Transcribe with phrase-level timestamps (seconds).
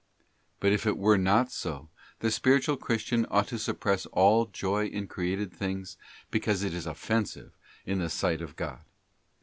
[0.31, 1.91] * But if it were not so,
[2.21, 5.95] the spiritual Christian ought to suppress all joy in created things
[6.31, 8.81] because it is offensive in the sight of God.